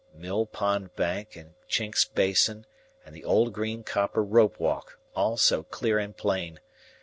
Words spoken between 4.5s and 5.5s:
walk, all